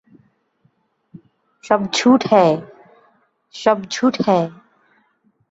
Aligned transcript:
সব 1.63 1.81
ঝুট 1.93 2.21
হ্যায়, 2.29 2.55
সব 3.55 3.77
ঝুট 3.89 4.15
হ্যায়। 4.25 4.47